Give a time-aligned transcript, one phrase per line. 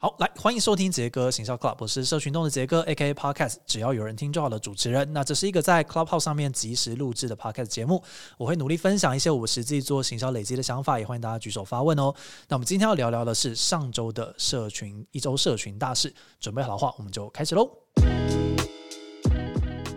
[0.00, 5.12] 好，来欢迎收听杰哥行销 Club，我是社群中的杰哥，A.K.A Podcast，只要有人听就好的主持人。
[5.12, 8.00] 那这是一个在 Clubhouse 上面即时录制的 Podcast 节目，
[8.36, 12.14] 我会努力分享一些我实际做行销累积的想法，也欢迎大家举手发问哦。
[12.46, 17.68] 那我们今天要聊聊的是上周的社群一周社群大事，准备好的话我们就开始喽。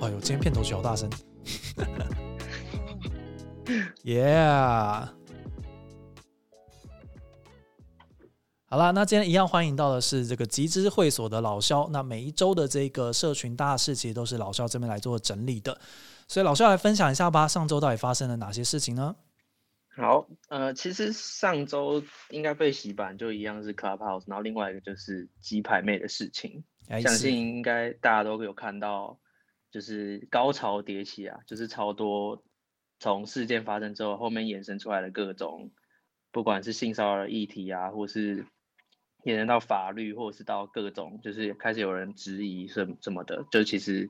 [0.02, 1.08] 哎呦，今天片头曲好大声，
[4.04, 5.21] Yeah。
[8.72, 11.90] 好啦，那今天一样欢迎到的是这个集资会所的老肖。
[11.92, 15.78] 那每一周的这个社群大事，其实都是老肖这边来做整理的。
[16.26, 19.14] 所以老肖来分享一下吧，上周到底发生了哪些事情呢？
[19.90, 29.20] 好，呃，其实上周应该被洗版，就一样是 Clubhouse，然后另外一个就是鸡排妹的事情，相信应该大家都有看到，
[29.70, 32.42] 就是高潮迭起啊，就是超多
[33.02, 35.72] 从事件发生之后，后面衍生出来的各种，
[36.32, 38.46] 不管是性骚扰议题啊，或是
[39.24, 44.10] 延伸到法律，或者是到各种，就是开始有人质疑什什么的，就其实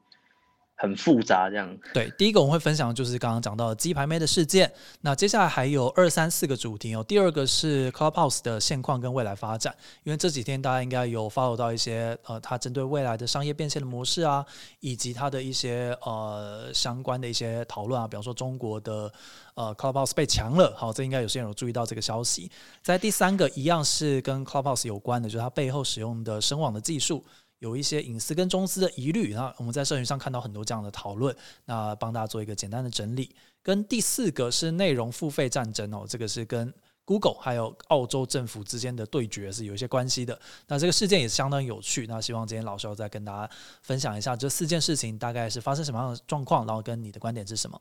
[0.82, 1.78] 很复杂这样。
[1.94, 4.72] 对，第一个我们会分享的就是刚刚讲到的鸡排妹的事件。
[5.02, 7.04] 那接下来还有二三四个主题哦。
[7.08, 14.44] 第二个是 Clubhouse 的现况跟未来发展，因为这几天大家应该有 follow 到一些呃，它针对未来的商业变现的模式啊，
[14.80, 19.12] 以及它的一些呃相关的一些讨论啊，比方说中国的。
[19.54, 22.50] 呃，Clubhouse 被强了，好，这应该有些人有注意到这个消息。
[22.82, 27.22] 在第三个，一样是跟 Clubhouse 有关的，就是它背后使用的声网的技术
[27.62, 29.34] 有一些隐私跟中资的疑虑。
[29.34, 33.34] 那我们在社群上看到很多这样的讨论，那帮大家做一个简单的整理。
[33.62, 36.74] 跟第四个是内容付费战争哦，这个是跟
[37.06, 40.40] Google 还有澳洲政府之间的对决是有一些关系的。
[40.68, 42.08] 那这个事件也相当有趣。
[42.08, 43.54] 那希望今天老肖再跟大家
[43.84, 47.80] 分享一下这四件事情大概是发生什么样的状况，然后跟你的观点是什么。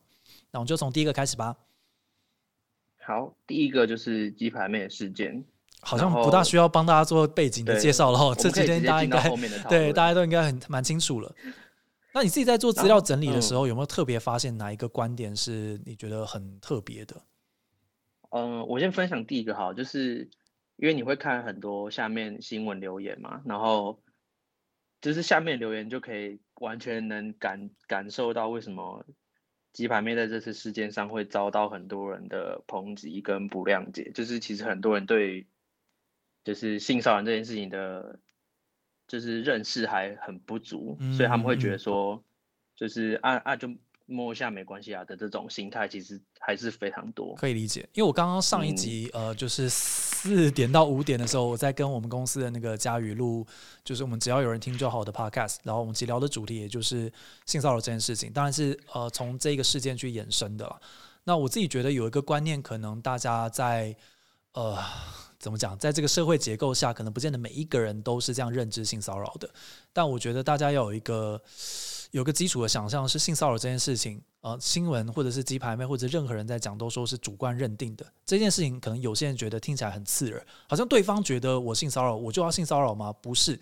[0.51, 1.57] 那我们就从第一个开始吧。
[3.03, 5.43] 好，第一个就是鸡排妹事件，
[5.81, 8.35] 好像不大需要帮大家做背景的介绍了哈。
[8.35, 11.35] 这几天大家应该对大家都应该很蛮清楚了。
[12.13, 17.17] 那你自己在做资料整理的时候，有没有特别发现哪一个观点是你觉得很特别的？
[18.31, 20.29] 嗯，我先分享第一个哈，就是
[20.77, 24.01] 因为你会看很多下面新闻留言嘛，然后
[25.01, 29.05] 就是下面留言就可以完全能感感受到为什么。
[29.73, 35.47] 鸡排妹在这次事件上会遭到很多人的抨击跟不谅解，就是其实很多人对
[36.45, 38.19] 就是性骚扰这件事情的，
[39.09, 42.23] 就是认识还很不足，所以他们会觉得说，
[42.77, 43.69] 就是啊啊就。
[44.13, 47.89] 摸一下没关系啊的这种心态，其实还是非常多，可以理解。
[47.93, 53.47] 因为我刚刚上一集，呃，就是四点到五点的时候，我在跟我们公司的那个佳宇录，
[53.85, 57.09] 就是我们只要有人听就好的 podcast，然后我们其聊的主题也就是
[57.47, 60.81] 性骚扰这件事情，当然是呃从这个事件去衍生的了。
[61.23, 63.95] 那我自己觉得有一个观念，可能大家在
[64.55, 64.77] 呃
[65.41, 69.51] 怎么讲，在这个社会结构下，可能不见得每一个人都是这样认知性骚扰的，
[69.93, 71.43] 但我觉得大家要有一个。
[72.13, 83.13] 有个基础的想象是性骚扰这件事情，呃，新闻或者是鸡排妹或者任何人在讲都说是主观认定的这件事情，可能有些人觉得听起来很刺耳，好像对方觉得我性骚扰我就要性骚扰吗？
[83.13, 83.55] 不是，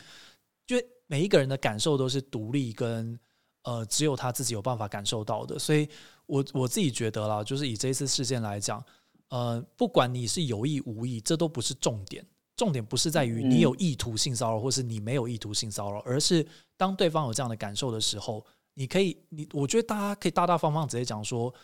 [0.66, 3.20] 就每一个人的感受都是独立跟
[3.64, 5.86] 呃只有他自己有办法感受到的，所以
[6.24, 8.82] 我我自己觉得啦，就是以这次事件来讲，
[9.28, 12.24] 呃，不管你是有意无意，这都不是重点。
[12.56, 16.44] 重点不是在于你有意图性骚扰，或是你没有意图性骚扰，而是
[16.76, 18.44] 当对方有这样的感受的时候，
[18.74, 21.54] 你可以，你我觉得大家可以大大方方直接讲说，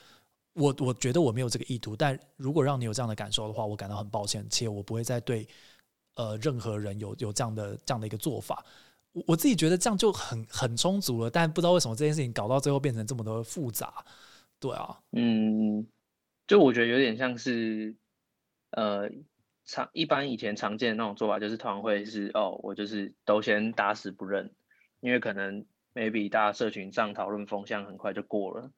[0.52, 5.44] 我我觉得我没有这个意图，但如果让你有这样的感受的话，我感到很抱歉，且我不会再对
[6.14, 8.64] 呃任何人有有这样的这样的一个做法。
[9.14, 14.04] 我我自己觉得这样就很很充足了，但不知道为什么这件事情搞到最后变成这么多复杂。
[14.60, 15.84] 对啊，嗯，
[16.46, 17.96] 就我觉得有点像是
[18.70, 19.10] 呃。
[19.66, 24.52] 常一般以前常见的那种做法就是团会是哦，我就是都先打死不认，
[25.00, 28.70] 因为可能 maybe 大家社群上讨论风向很快就过了，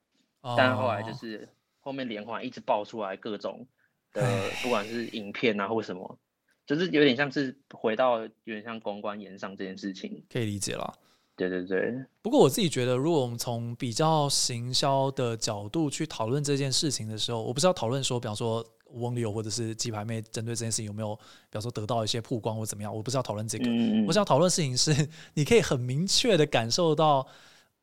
[0.55, 1.49] 但后来就是
[1.81, 3.67] 后面连环一直爆出来各种
[4.13, 6.17] 的，不管是影片啊或什么，
[6.65, 10.93] 就是有点像是回到有点像公关言上这件事情，可以理解了。
[11.37, 12.03] 对对对。
[12.21, 18.65] 不过我自己觉得，如果我们从比较行销的角度去讨论这件事情的时候，我不是要讨论说，比方说。
[18.91, 22.95] 翁流或者是鸡排妹针对这件事情有没有，比方说得到一些曝光或怎么样？
[22.95, 23.65] 我不是要讨论这个，
[24.07, 27.27] 我想讨论事情是，你可以很明确的感受到，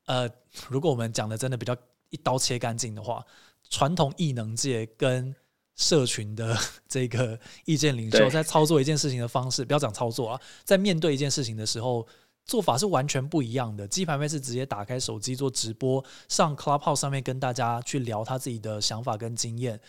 [0.07, 0.27] 呃，
[0.71, 1.77] 如果我们讲的真的比较
[2.09, 3.23] 一刀切干净的话，
[3.69, 5.37] 传统艺能界跟
[5.77, 6.57] 社群的
[6.89, 12.07] 这个意见领袖在操作一件事情的方式，不要讲操作啊，在面对一件事情的时候，
[12.45, 13.87] 做法是完全不一样的。
[13.89, 19.81] 鸡排妹是直接打开手机做直播，上 Clubhouse 上面跟大家去聊他自己的想法跟经验。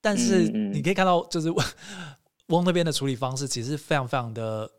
[0.00, 1.52] 但是你可以看到，就是
[2.48, 4.70] 翁那边的处理方式其实非常非常的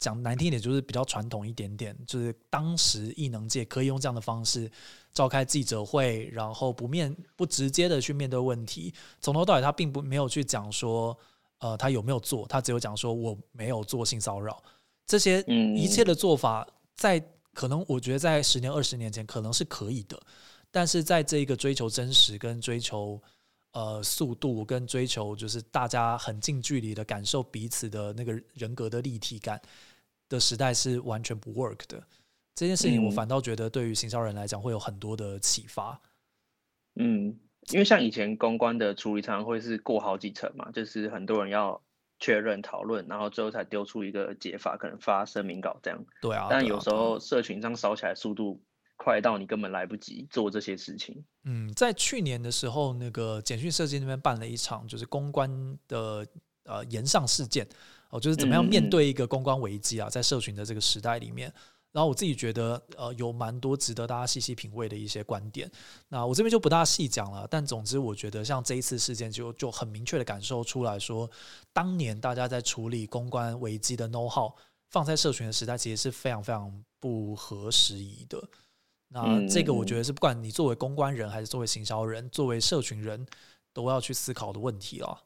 [0.00, 4.70] 讲难听一点，就是比较传统一点点，就是当时艺能界可以用这样的方式
[5.12, 11.16] 召开记者会，然后不面不直接的去面对问题，从头到尾他并不没有去讲说，
[11.58, 14.60] 呃，他有没有做，他只有讲说我没有做性骚扰，
[15.08, 15.42] 这些
[15.74, 16.64] 一切的做法，
[16.94, 17.20] 在
[17.52, 20.16] 可能我觉得在十年二十年前可能是可以的，
[20.70, 23.20] 但是在这一个追求真实跟追求。
[23.72, 29.60] 呃，速度跟追求就是大家很近距离的感受彼此的那个人格的立体感
[30.26, 32.02] 的时代是完全不 work 的。
[32.54, 36.00] 这件事情我反倒觉得对于行销人来讲会有很多的启发。
[36.94, 37.38] 嗯，
[37.70, 41.80] 因为像以前公关的处理常常会是过好几层嘛，就是很多人要
[42.18, 46.04] 确认讨论，然后最后才丢出一个解法，可能发声明稿这样。
[46.20, 46.46] 对啊。
[46.50, 48.60] 但有时候社群上烧起来速度。
[49.00, 51.24] 快到你根本来不及做这些事情。
[51.44, 55.48] 嗯，在去年的时候，那个简讯设计那边办了一场，就是公关
[55.86, 56.26] 的
[56.64, 57.64] 呃延上事件
[58.10, 61.50] 哦，就是怎么样面对一个公关危机啊，在社群的这个时代里面。
[61.92, 65.70] 然后我自己觉得呃有蛮多值得大家细细品味的一些观点。
[66.08, 71.28] 那我这边就不大细讲了，但总之我觉得像这一次事件就就很明确的感受出来说，
[71.72, 74.52] 当年大家在处理公关危机的 know how
[74.90, 78.42] 放在社群的时代，其实是非常非常不合时宜的。
[79.08, 83.26] 那这个我觉得是不管你作为公关人还是作为行销人、作为社群人，
[83.72, 85.24] 都要去思考的问题了。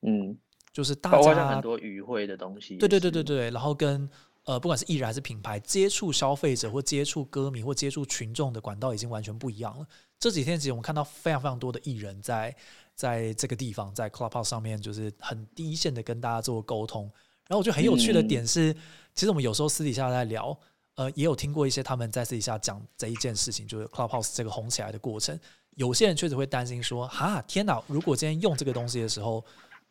[0.00, 0.34] 嗯，
[0.72, 4.08] 就是大家很多语汇的东西，对对对对对，然后跟
[4.44, 9.86] 呃不管是艺人还是品牌接触消费者或接触歌迷或接触群众的管道已经完全不一样了。
[10.18, 12.54] 这几天其实我们看到非常非常多的艺人在
[12.94, 17.04] 在这个地方在 Clubhouse 上面就是很第一线的跟大家做沟通。
[17.48, 18.72] 然后我觉得很有趣的点是，
[19.14, 20.58] 其实我们有时候私底下在聊。
[20.96, 25.38] 呃，也有听过一些他们在私底下讲这一件事情，就是 Clubhouse 这个红起来的过程。
[25.76, 27.82] 有些人确实会担心说：“哈，天哪！
[27.86, 29.42] 如果今天用这个东西的时候，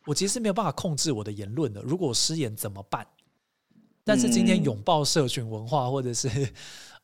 [0.06, 1.82] 我其实没有办法控制我的言论的。
[1.82, 3.04] 如果我失言怎么办？”
[4.04, 6.28] 但是今天拥抱社群文化，或者是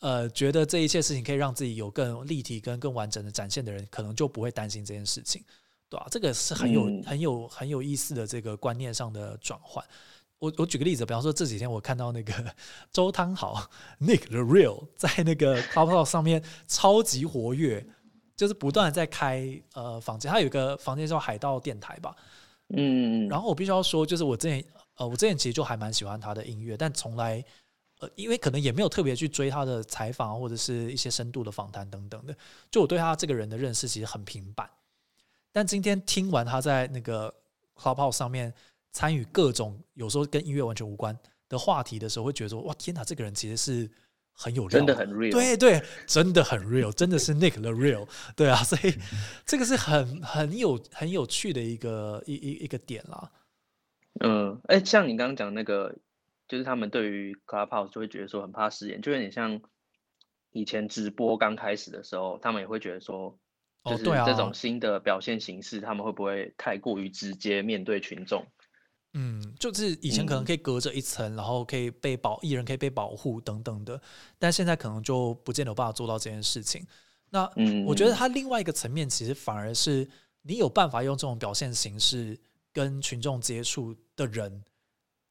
[0.00, 5.43] 呃，觉得这一切事情可以让自己有更立体跟更完整的展现的人，可能就不会担心这件事情，
[5.88, 6.06] 对吧？
[6.10, 9.84] 这个是很有很有很有意思的这个观念上的转换。
[10.38, 12.32] 我我举个例子，比方说这几天我看到那个
[12.93, 13.58] 周汤豪
[14.00, 17.87] Nick the Real 在那个 Clubhouse 上面超级活跃，
[18.37, 22.14] 就是不断的在开呃房间，他有一个房间叫海盗电台吧，
[22.69, 24.62] 嗯，然后我必须要说，就是我之前
[24.96, 27.44] 呃我之前其实就还蛮喜欢他的音乐，但从来
[28.00, 32.37] 呃因为可能也没有特别去追他的采访或者是一些深度的访谈等等的，
[32.70, 34.69] 就我对他这个人的认识其实很平板，
[35.52, 37.34] 但今天听完他在那个
[37.76, 38.52] Clubhouse 上面。
[38.93, 41.14] 参与各种有时候跟音乐完全无关
[41.50, 43.90] 的话题的时候，会觉得说：“哇，天哪，这个人其实是
[44.32, 48.08] 很有料，真的很 real。”对对，真的很 real，真的是 Nick the real。
[48.34, 48.94] 对啊，所以
[49.44, 53.31] 这个是很很有很有趣的一个一一一个点啦。
[54.20, 55.96] 嗯，哎，像你刚刚讲那个，
[56.48, 59.60] 就是他们对于 Clubhouse 就会觉得说很怕失言，就有点像
[60.52, 63.38] 以前直播刚开始的时候，他们也会觉得说，
[63.84, 68.46] 就是这种新的表现形式，他们会不会太过于直接面对群众？
[69.18, 73.98] 嗯，就是以前可能可以隔着一层，然后可以被保艺人可以被保护等等的，
[74.38, 76.86] 但现在可能就不见得有办法做到这件事情。
[77.30, 77.50] 那
[77.86, 80.06] 我觉得它另外一个层面，其实反而是
[80.42, 82.38] 你有办法用这种表现形式
[82.72, 84.64] 跟群众接触的人，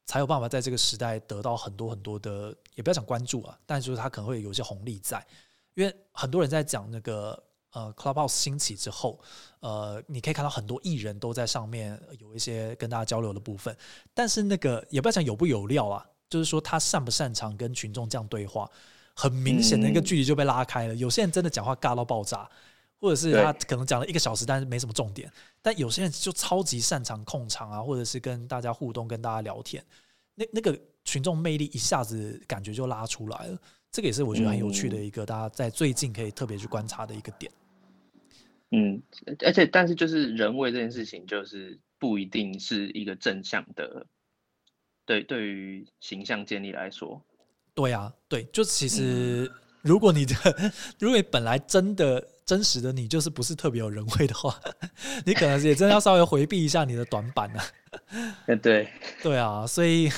[0.06, 5.26] 才有办法在这个时代得到很多很多的，也不要讲关注啊，但就是他可能会有一些红利在，
[5.74, 7.42] 因为很多人在讲那个。
[7.72, 9.20] 呃，Clubhouse 兴起之后，
[9.60, 13.76] 呃，你可以看到很多艺人都在上面有一些跟大家交流的部分，
[14.14, 18.70] 但是那个也不要讲有不有料啊，就是说他擅不擅长跟群众这样对话，
[19.14, 20.94] 很明显的一个距离就被拉开了。
[20.94, 22.48] 有些人真的讲话尬到爆炸，
[22.98, 25.30] 或者是他可能讲了一个小时，但是没什么重点，
[25.62, 29.84] 但有些人就超级擅长控场啊，或者是跟大家互动、跟大家聊天，
[30.34, 33.58] 那那个群众魅力一下子感觉就拉出来了。
[33.92, 37.50] 这个也是我觉得很有趣的一个，大家在最近可以特别去观察的一个点。
[38.72, 39.00] 嗯，
[39.44, 44.06] 而且但是就是人为这件事情，就是不一定是一个正向的，
[45.06, 47.22] 对，对于形象建立来说，
[47.74, 49.50] 对啊，对，就其实
[49.82, 50.34] 如果你的，
[50.98, 54.58] 如果你本来真的真实的你就是不是特别有人味的话，
[55.26, 57.60] 你可能也真的要稍微回避一下你的短板呢。
[58.62, 58.88] 对，
[59.20, 60.08] 对啊，所以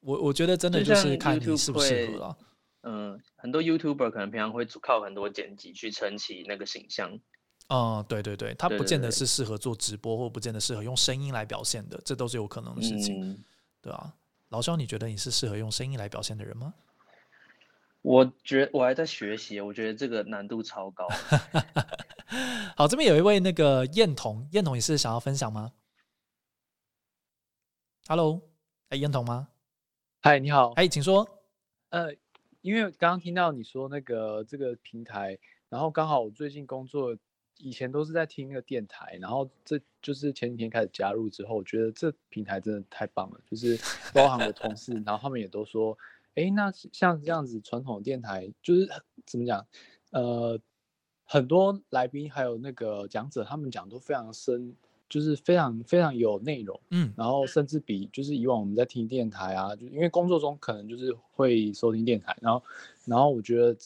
[0.00, 2.36] 我我觉得真的就是看你适不适合了。
[2.82, 7.18] 嗯，很多 YouTuber 可能平常会靠很多剪辑去撑起那个形象。
[7.68, 13.44] 哦，对对对，他不见得是适合做直播，或不见得适合用声音来表现的，这都是有可能的事情，
[13.80, 14.12] 对啊。
[14.50, 16.72] 老肖，你觉得你是适合用声音来表现的人吗？
[18.06, 21.08] 我觉我还在学习，我觉得这个难度超高。
[22.76, 25.72] 好，这边有一位那个燕童，燕童，你是想要分享吗
[28.06, 28.42] ？Hello，
[28.90, 29.48] 哎，燕童吗？
[30.20, 30.70] 嗨，你好。
[30.74, 31.28] 哎，请说。
[31.88, 32.14] 呃，
[32.60, 35.36] 因为刚刚听到你说那个这个平台，
[35.68, 37.16] 然后刚好我最近工作，
[37.58, 43.76] 以前都是在听那个电台，然后这就是前几天开始加入之后，我觉得这平台真的太棒了，就是
[44.14, 45.98] 包含我同事，然后他们也都说，
[46.36, 48.88] 哎，那像这样子传统电台，就是
[49.26, 49.66] 怎么讲，
[50.12, 50.60] 呃，
[51.24, 54.76] 很多来宾还有那个讲者，他们讲都非常深。
[55.08, 62.60] 就是非常非常有内容，嗯，然后甚至比就是以往我们在听电台啊，就因为工作中可能就是会收听电台，然后
[63.04, 63.76] 然后我觉得，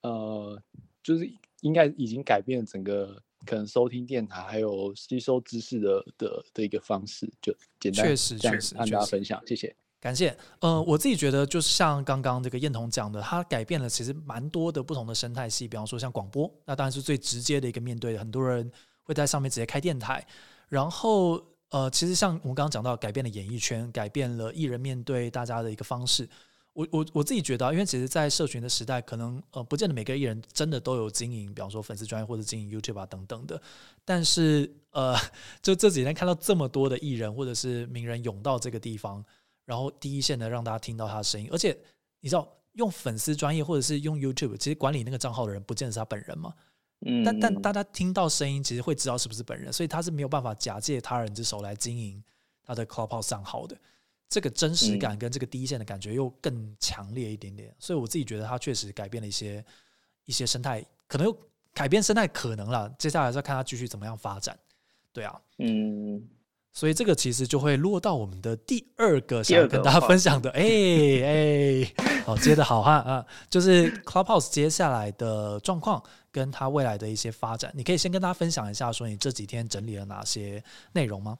[0.00, 0.62] 呃，
[1.02, 1.30] 就是
[1.60, 10.36] 应该已经改变了整个可能收听电台还有吸收知识的的的一个方式，就简单确实确实跟大家分享，谢谢，感谢。
[10.60, 18.70] 呃，我自己觉得就是像刚刚这个燕彤讲的，它改变了其实蛮多的不同的生态系，比方说像广播，那当然是最直接的一个面对很多人。
[19.08, 20.22] 会在上面直接开电台，
[20.68, 26.28] 然后呃，其实像我们刚刚讲到，改变了演艺圈，改变了艺人面对大家的一个方式。
[26.74, 33.58] 我我我自己觉得，因为其实，在社群的时代，可能呃，不见得每个艺人真的都有经营，比方说粉丝专业或者经营 YouTube 啊等等的。
[34.04, 35.16] 但是呃，
[35.62, 39.24] 就这几天看到这么多的艺人或者是名人涌到这个地方，
[39.68, 41.78] 然后第一线的让大家听到他的声音，而且
[42.20, 46.54] 你知道，用粉丝专业或者是用 YouTube，其实管理那个账号的人，不见得是他本人嘛。
[47.22, 52.24] 但但大家听到声音，其实会知道是不是本人，所以他是没有办法假借他人之手来经营
[52.64, 53.76] 他的 Clubhouse 账号的。
[54.26, 59.62] 这个真实感跟这个第一线的感觉又更强烈一点点，所以我自己觉得他确实改变了一些
[60.24, 61.38] 一些生态，可能又
[61.74, 62.88] 改变生态可能了。
[62.98, 64.58] 接下来再看他继续怎么样发展。
[65.12, 66.26] 对啊，嗯。
[66.78, 71.92] 所以这个其实就会落到我们的第二个想要跟大家分享的，哎哎，
[72.24, 81.36] 好接的好哈啊，就是 Clubhouse 接下来的状况跟它未来的一些发展，你可以先跟大家分享一下，说你这几天整理了哪些内容吗？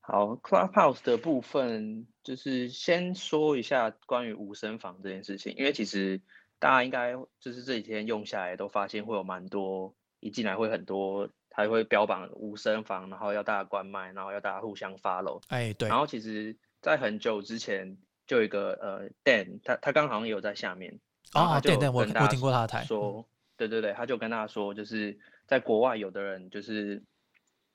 [0.00, 6.18] 好，Clubhouse 的部分就是先说一下关于无声房这件事情，因为其实
[6.58, 11.28] 大家应该就是这几天用下来都发现会有蛮多，一进来会很多。
[11.58, 15.42] 还会标榜无声房，然后要大家关麦，然后要大家互相 follow。
[15.48, 15.88] 哎，对。
[15.88, 17.98] 然后其实，在很久之前，
[18.28, 21.00] 就有一个呃，Dan，他他刚好像也有在下面。
[21.34, 22.84] 哦，Dan Dan，我我听过他的台。
[22.84, 27.02] 说，对对对，他就跟大家说，就是在国外有的人就是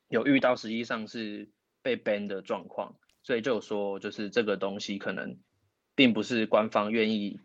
[0.08, 1.50] 有遇到实际上是
[1.82, 5.38] 被 ban 的状况，所以就说就是这个东西可能
[5.94, 7.42] 并不是官方愿意。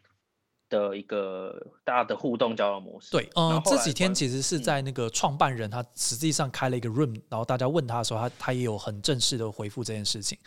[0.68, 3.10] 的一个大家的互动交流模式。
[3.10, 10.38] 对，嗯，这几天其实是在那个创办人他实际上开了一个 room，然后大家问他的时候，他他也有很正式的回复这件事情，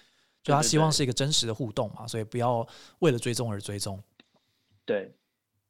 [0.43, 2.67] 就他希望是一个真实的互动嘛，所以不要
[2.99, 4.01] 为了追踪而追踪。
[4.85, 5.13] 对，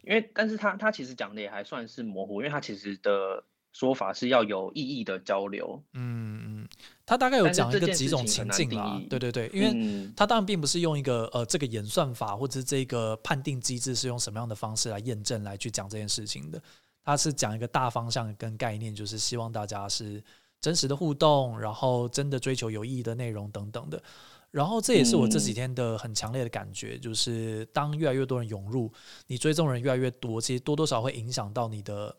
[0.01, 3.43] 因为但是他他其实讲的也还算是模糊，因为他其实的。
[3.73, 6.69] 说法是要有意义的交流，嗯嗯，
[7.05, 16.61] 他大概有讲一个几种情境啦，对对对，因为他当然并不是用一个呃这个演算法或者这个判定机制是用什么样的方式来验证来去讲这件事情的，
[17.01, 20.21] 他是讲一个大方向跟概念，就是希望大家是
[20.59, 24.03] 真实的互动，然后真的追求有意义的内容等等的，
[24.51, 28.91] 然后这也是我这几天的很强烈的感觉，就是当越来越多人涌入，
[29.27, 32.13] 你追踪人越来越多，其实多多少会影响到你的。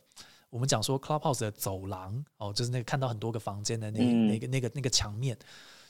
[0.53, 5.35] 我们讲说 Clubhouse 的走廊哦，就是那个看到很多个房间的那那个那个那个墙面，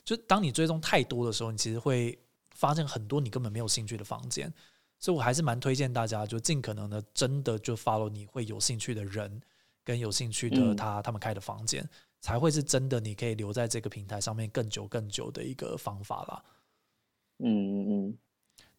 [0.05, 2.17] 就当你追踪太多的时候，你其实会
[2.51, 4.51] 发现很多你根本没有兴趣的房间。
[4.99, 9.41] 所以我还是蛮推荐大家，就尽可能的真的就 follow 你会有兴趣的人
[9.83, 11.85] 跟有兴趣的他他们开的房间，
[12.21, 16.43] 才会是真的你可以留在这个平台上面更久更久的一个方法啦。
[17.39, 18.17] 嗯嗯嗯，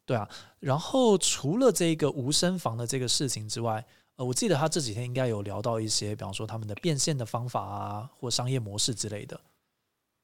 [0.06, 0.26] 对啊。
[0.60, 3.84] 然后除了这个无声房的这个事情之外，
[4.16, 9.40] 呃，我记得他这几天应该有聊到一些，比方说他们的变现的方法啊，或商业模式之类的。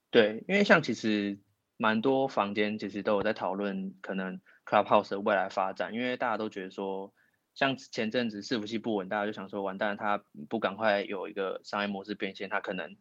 [0.09, 1.37] 对，因为像其实
[1.75, 7.13] 蛮多房间其实都有在讨论可能 Clubhouse 的未来发展，因为大家都觉得说，
[7.53, 12.95] 像前阵子伺服器不稳，大家就想说完蛋，他不赶快有一个商业模式变现，他可能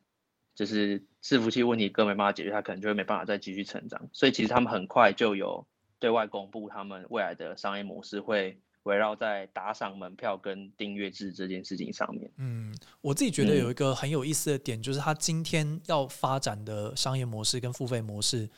[0.57, 4.09] 就是伺服器问题更没办法解决，他可能就会没办法再继续成长。
[4.13, 5.69] 所以其实他们很快就有
[6.01, 8.61] 对外公布他们未来的商业模式会。
[8.85, 18.49] 围绕在打赏门票跟订阅制这件事情上面，嗯，我自己觉得有一个很有意思的点，就是他今天要发展的商业模式跟付费模式，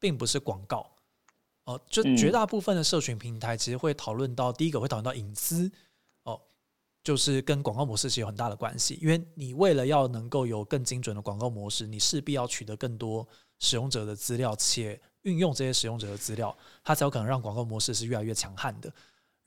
[0.00, 0.90] 并不是广告，
[1.64, 5.70] 哦，就绝大部分的社群平台其实会讨论到第一个会讨论到隐私，
[6.24, 6.40] 哦，
[7.04, 13.26] 就是跟广告模式其实有很大的关系，因为你为了要能够有更精准的广告模式，你势必要取得更多
[13.60, 18.92] 使用者的资料，且运用这些使用者的资料，它才有可能让广告模式是越来越强悍的。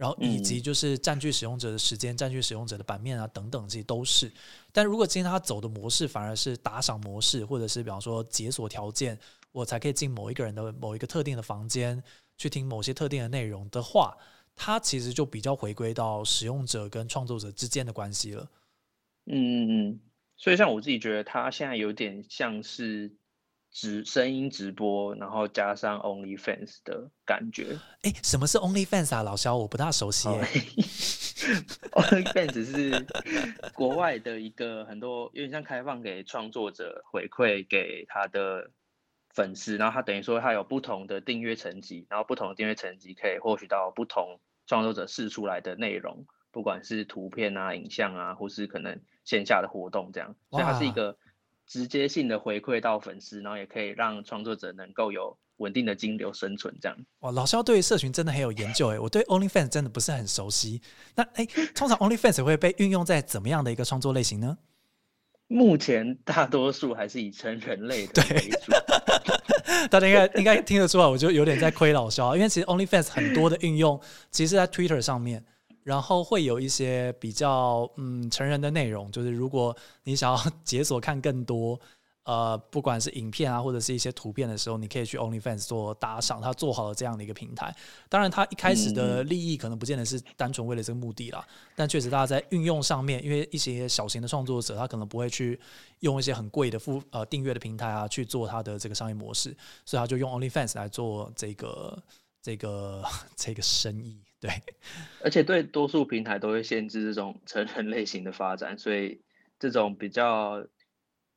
[0.02, 4.34] 然后以及就是占据使用者的时间、占据使用者的版面啊等等，这些都是。
[4.72, 9.16] 但如果今天他走的模式反而是打赏模式，或者是比方说解锁条件，
[9.52, 12.04] 我才可以进某一个人的某一个特定的房间，
[12.36, 14.18] 去听某些特定的内容的话，
[14.56, 18.50] 它其实就比较回归到使用者跟创作者之间的关系了。
[19.28, 20.00] 嗯嗯嗯，
[20.36, 23.12] 所以像我自己觉得，它现在有点像是
[23.72, 27.80] 直声音直播，然后加上 OnlyFans 的感觉。
[28.02, 29.24] 哎，什么是 OnlyFans 啊？
[29.24, 30.28] 老肖，我不大熟悉。
[31.94, 33.08] OnlyFans 是
[33.74, 38.72] 国外的一个很多有点像开放给创作者回馈给他的
[39.30, 49.02] 粉丝，然后他等于说他有不同的订阅层级，然后不同的订阅层级可以获取到不同创作者试出来的内容，不管是图片啊、影像啊，或是可能。
[49.24, 51.16] 线下的活动这样，所以它是一个
[51.72, 56.98] 直接性的回馈到粉丝，然后也可以让创作者能够有稳定的金流生存这样。
[57.20, 60.82] 哇，老肖对社群真的很有研究哎，我对 OnlyFans 真的不是很熟悉。
[61.16, 64.58] 那哎，通常 OnlyFans 会被运用在怎么样的一个创作类型呢？
[65.48, 68.74] 目前大多数还是以成人类的 为主。
[69.90, 73.98] 大家应该应该听得出来，我就有点在亏老肖，因为其实 OnlyFans 很多的运用，
[74.30, 75.46] 其实在 Twitter 上面。
[75.84, 81.80] 然后会有一些比较嗯成人的内容，就是如果你想要解锁看更多，
[82.24, 87.76] 呃，不管是影片啊或者是一些图片的时候，你可以去 OnlyFans 做打赏，他做好了这样的一个平台。
[88.08, 91.44] 当然，他一开始的利益可能不见得是单纯为了这个目的啦，
[91.76, 95.60] 但确实大家在运用上面，因为一些小型的创作者，他可能不会去
[96.02, 102.04] 用一些很贵的付呃订阅的平台啊去做他的这个商业模式，所以他就用 OnlyFans 来做这个
[102.40, 103.04] 这个
[103.36, 104.22] 这个生意。
[104.42, 104.50] 对，
[105.24, 109.22] 而且对多数平台都会限制这种成人类型的发展，所以
[109.60, 110.66] 这种比较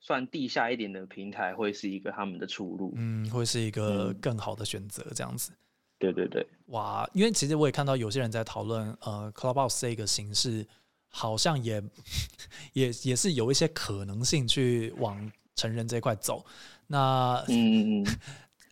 [0.00, 5.52] 算地下一点的平台会是一个他们的出路，嗯，会是一个更好的选择，这样子。
[5.98, 10.66] 对对对，哇，因为其实我也看到有些人在讨论，呃，Clubhouse 这个形式
[11.08, 11.82] 好像也
[12.72, 16.44] 也也是有一些可能性去往成人这块走。
[16.86, 18.06] 那嗯嗯。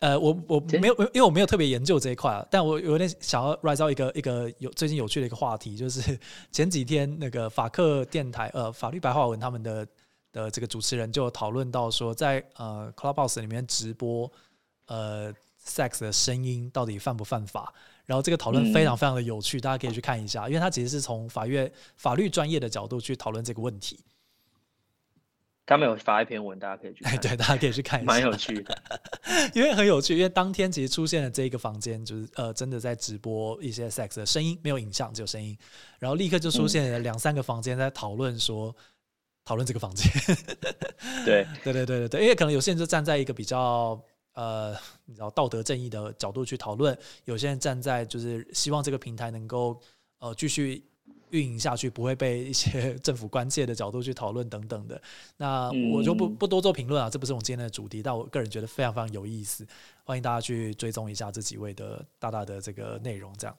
[0.03, 6.19] 呃，我我没有，因为我没有特别研究这一块啊，但我有点想要 rise 到一个一个有最近有趣的一个话题，就是
[6.51, 9.87] 前几天那个法克电台呃法律白话文他们的
[10.33, 14.29] 的这个主持人就讨论到说，在呃 Clubhouse 里面直播
[14.87, 15.33] 呃
[15.65, 17.73] sex 的声音到底犯不犯法？
[18.05, 23.97] 然后这个讨论非常非常的有趣，大家可以去看一下，因为他其实是从法院法律专业的角度去讨论这个问题。
[25.65, 27.03] 他们有发一篇文，大家可以去。
[27.17, 28.77] 对，大家可以去看一下，蛮有趣的。
[29.55, 35.57] 因为很有趣，因为当天其实出现了这一个房间，就是呃，真的在直播一些 sex 的声音，没有影像，只有声音。
[35.99, 38.75] 然后立刻就出现了两三个房间在讨论说，
[39.45, 40.11] 讨论这个房间。
[41.23, 43.97] 对， 对，对，对，对，对，因为可能有些人就站在一个比较
[44.33, 49.79] 呃，你知道道德正义的角度去讨论，有些人站在就是希望这个平台能够
[50.19, 50.83] 呃继续。
[51.33, 55.01] 运营下去不会被一些政府关切的角度去讨论等等的，
[55.35, 59.65] 那我就不不多做评论啊，这不是我们今天的主题，但我个人觉得非常非常有意思，
[60.03, 63.57] 欢迎大家去追踪一下这几位的大大的这个内容，这样。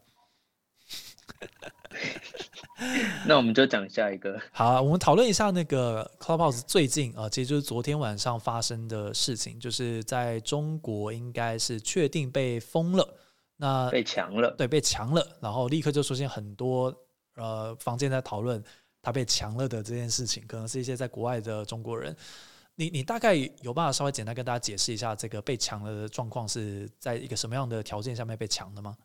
[3.26, 13.16] 那我们就讲下一个， 好，我们讨论一下那个 Clubhouse 最近啊，其实就是昨天晚上发生的事情，就是在中国应该是确定被封了，
[13.56, 16.94] 那被强了，对，被强了，然后立刻就出现很多。
[17.34, 18.62] 呃，房间在讨论
[19.02, 22.14] 他被强了的这件事情，可能是一些在国外的中国人。
[22.76, 28.96] 你你大概有办法稍微简单跟大家解释一下，这个被强了的状况是在一个什么样的条件下面被强的吗？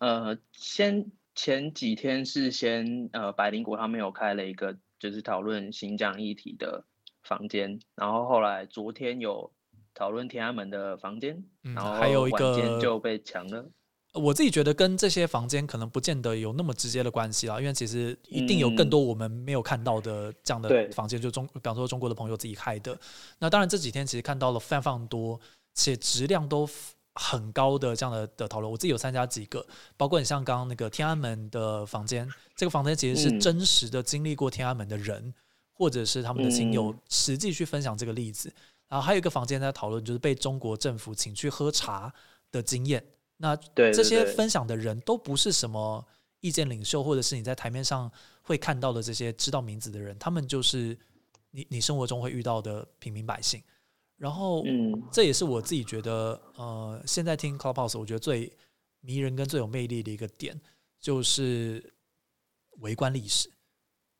[0.00, 6.84] 呃，先前几天是先呃，百灵国他们有开了一个就是讨论新疆议题的
[7.22, 9.50] 房间，然后后来昨天有
[9.94, 13.66] 讨论天安门的房间，然后还有一个就被强了。
[14.18, 22.98] 我自己觉得跟这些房间可能不见得有那么直接的关系啦，因为其实一定有更多我们没有看到的这样的房间，就中，比方说中国的朋友自己开的。
[23.38, 25.40] 那当然这几天其实看到了非常多
[25.74, 26.68] 且质量都
[27.14, 29.64] 很高的这样的的讨论，我自己有参加几个，
[29.96, 35.32] 包括你像刚刚那个天安门的房间，这个房间其实是真实的经历过天安门的人，
[35.72, 38.52] 或者是他们的亲友实际去分享这个例子。
[38.88, 42.12] 然后还有一个房间在讨论，就是被中国政府请去喝茶
[42.50, 43.04] 的经验。
[43.40, 46.04] 那这些分享的人都不是什么
[46.40, 48.10] 意见领袖，或者是你在台面上
[48.42, 50.98] 会看到的这些知道名字的人，他们就是
[51.52, 53.62] 你你生活中会遇到的平民百姓。
[54.16, 58.52] 然后，嗯，这也是我自己觉得，呃，现在听 Clubhouse，我觉得最
[59.00, 60.60] 迷人跟最有魅力的一个点，
[61.00, 61.94] 就是
[62.80, 63.48] 围观历史。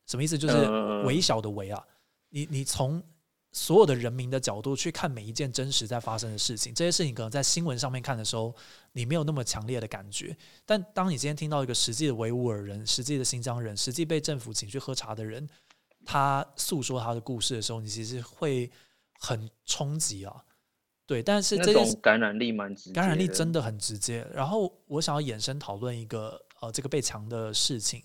[0.07, 0.37] 什么意思？
[0.37, 0.55] 就是
[1.03, 1.85] 微小的微啊，
[2.29, 3.03] 你你从。
[3.51, 8.55] 所有的人民的角度去看每一件真实在发生的事情，这些事情可能在新闻上面看的时候，
[8.91, 10.37] 你没有那么强烈的感觉。
[10.65, 15.49] 但当你今天听到一个实际的维吾尔人、实际的新疆人、实际被政府请去喝茶的人，
[16.05, 18.69] 他诉说他的故事的时候，你其实会
[19.19, 20.45] 很冲击啊。
[21.07, 24.23] 对，但是这种感染力蛮直接，感染力真的很直接。
[24.31, 28.03] 然后我想要延伸讨论一个呃这个被强的事情，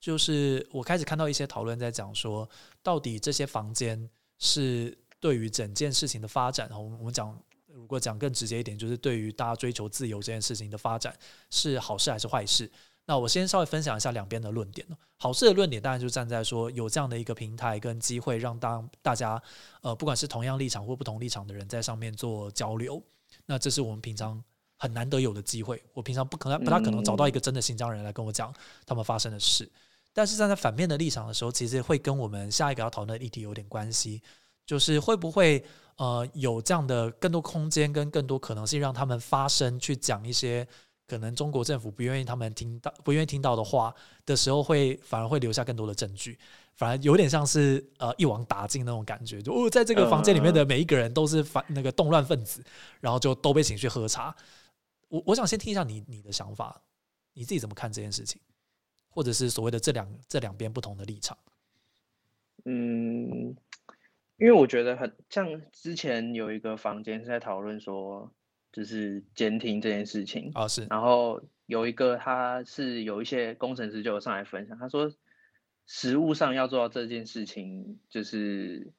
[0.00, 2.48] 就是我开始看到一些讨论在讲说，
[2.82, 7.40] 到底这些房间是对于整件事情的发展，我们我们讲
[7.72, 11.16] 如果讲更直接一点，就是对于大家追求自由这件事情的发展
[11.50, 12.68] 是好事还是坏事？
[13.06, 19.42] 那我先稍微分享一下两边的论点好事的论点当然就站在说有这样的一个平台跟机会，让当大家
[19.82, 23.02] 呃不管是同样立场或不同立场的人在上面做交流，
[23.46, 24.42] 那这是我们平常
[24.76, 25.82] 很难得有的机会。
[25.92, 28.54] 我平常不可能不大可能找到一个真的新疆人来跟我讲
[28.86, 29.70] 他们发生的事。
[30.12, 34.20] 但是站在反面的立场的时候，其实会跟我们下一个要讨论的议题有点关系，
[34.66, 35.64] 就是会不会
[35.96, 40.66] 呃有这样的更多空间跟更多可能性，让他们发声去讲一些
[41.06, 43.94] 可能中国政府不愿意他们听到、不愿意听到的话
[44.26, 46.38] 的时候，会反而会留下更多的证据，
[46.74, 52.64] 反而有点像是呃一网打尽那种感觉，就哦在这个房间里面的每一个人都是反那个动乱分子，
[53.00, 54.34] 然后就都被请去喝茶。
[55.08, 56.80] 我我想先听一下你你的想法，
[57.34, 58.40] 你自己怎么看这件事情？
[59.10, 61.36] 或者是所谓的这两这两边不同的立场。
[62.64, 63.56] 嗯，
[64.36, 68.32] 因为我觉得很像之前有一个房间是在讨论说，
[68.70, 75.10] 就是监听这件事情啊，是，然后有一个他是有一些工程师就有上来分享，他说
[75.86, 78.92] 实物上要做到这件事情，就是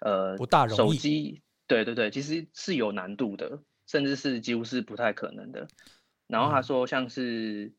[0.00, 5.68] 呃不大容易，手机对对对，其实是有难度的，甚至是几乎是不太可能的。
[6.26, 7.72] 然后他说像是。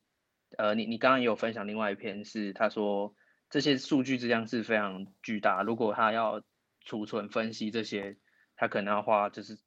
[0.58, 3.14] 呃，你你刚刚也有分享另外一篇，是他说
[3.50, 6.42] 这些数据质量是非常巨大，如果他要
[6.86, 8.18] 储存分析这些，
[8.56, 9.58] 他可能要花就是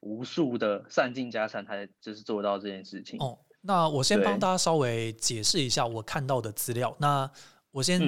[0.00, 3.18] 无数的散尽家产才就是做到这件事情。
[3.20, 6.94] 哦，那我先帮大家稍微解释一下我看到的资料。
[7.00, 7.30] 那
[7.74, 7.98] 我先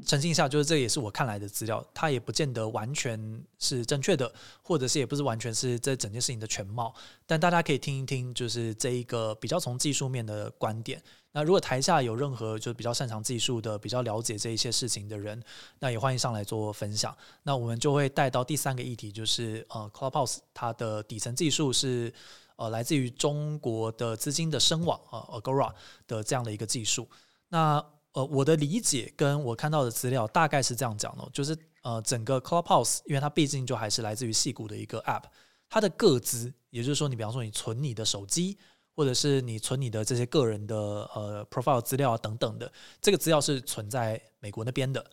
[0.00, 6.94] 澄清一下，就是这也是我看来的资料，它也不见得完全是正确的，或者是也不是完全是这整件事情的全貌。
[7.26, 11.02] 但大家可以听一听，就是这一个比较从技术面的观点。
[11.32, 15.38] 那如果台下有任何就比较擅长技术的、比较了解这一些事情的人，
[15.80, 17.14] 那也欢迎上来做分享。
[17.42, 22.10] 那我们就会带到第三个议题，就是呃，Clubhouse 它的底层技术是
[22.56, 25.70] 呃来自于中国的资金的声网啊，Agora
[26.06, 27.06] 的这样的一个技术。
[27.48, 35.22] 那呃，我的理解跟我看到的资料大概是这样讲的，就是呃，整个 Clubhouse，因为它毕竟就还是来自于戏谷的一个 App，
[35.68, 38.58] 它的个资，也就是说，你比方说你存你的手机，
[38.96, 42.70] 或者是你存你的这些个人的呃 profile 资料啊等等的，
[43.00, 45.08] 这个资料是存在美国那边的。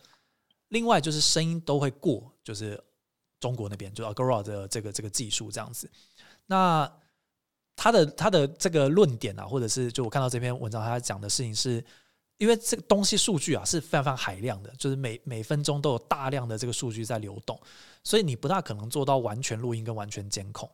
[0.70, 2.82] 另外就是声音都会过，就是
[3.38, 5.88] 中国那边，就 Agora 的这个这个技术这样子。
[6.46, 6.92] 那
[7.76, 11.84] 他的他的这个论点啊，或者是就我看到这篇文章，他讲的事情是。
[12.38, 17.60] 因为这个东西数据啊是非常非常海量的，就是每每分钟都有大量的这个数据在流动，
[18.04, 20.70] 所以你不大可能做到完全录音跟完全监控。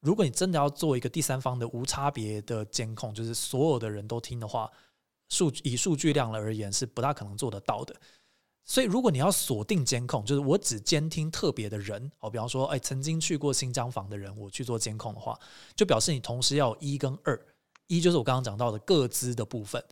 [0.00, 4.70] 如果你真的要做一个第三方的无差别的监控，就是所有的人都听的话，
[5.28, 7.94] 数以数据量而言是不大可能做得到的。
[8.64, 15.38] 所以如果你要锁定监控，就是我只监听特别的人哦，比方说哎曾经去过新疆房的人，我去做监控的话，
[15.76, 17.38] 就表示你同时要有一跟二，
[17.86, 19.84] 一就是我刚刚讲到的各资的部分。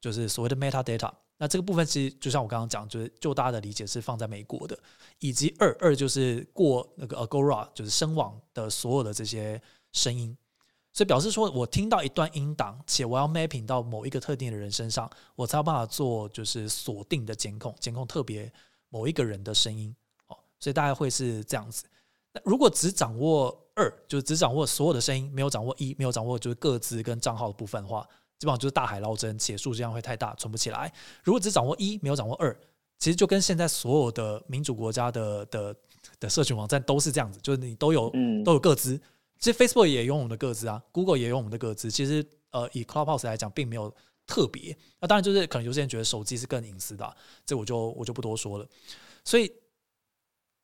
[0.00, 4.78] 就是所谓的 metadata，那这个部分其实就像我刚刚讲，就是就大家的理解是放在美国的，
[5.18, 9.60] 以及二二就是过那个 Agora，就是声网的所有的这些
[9.92, 10.36] 声音，
[10.92, 18.52] 所以表示说我听到一段音档，且我要 mapping 到某一个特定的人身上，我才有办法做就是锁定的监控，监控特别
[18.88, 19.94] 某一个人的声音，
[20.28, 21.84] 哦，所以大概会是这样子。
[22.32, 28.06] 那如果只掌握二，就是只掌握所有的声音，没有掌握一，没有掌握就是各自跟账号的部分的话。
[28.38, 30.92] 基本上就是大海捞针，且数量会太大，存不起来。
[31.24, 32.56] 如果只掌握一，没有掌握二，
[32.98, 35.76] 其实就跟现在所有的民主国家的的
[36.20, 38.12] 的社群网站都是这样子，就是你都有
[38.44, 39.00] 都有各资。
[39.38, 41.90] 其实 Facebook 也用我们的各资啊，Google 也用我们的各资。
[41.90, 43.92] 其实呃，以 Clubhouse 来讲，并没有
[44.26, 44.76] 特别。
[45.00, 48.66] 那当然就是可能有些人觉得手机是更隐私的，这我就我就不多说了。
[49.24, 49.52] 所以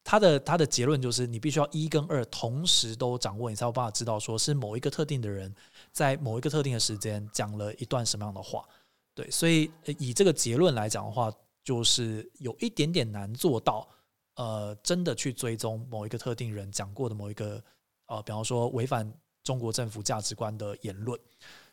[0.04, 5.52] 他的他的结论就是，你必须要一跟二同时都掌握，你才有办法知道说是某一个特定的人。
[5.92, 8.68] 在某一个特定的时间讲了一段什么样的话，
[9.14, 13.88] 对，所以以这个结论来讲的话，就是有一点点难做到，
[14.34, 17.62] 呃，真的去追踪某一个特定人讲过的某一个，
[18.06, 19.10] 呃，比方说违反
[19.44, 21.18] 中国政府价值观的言论，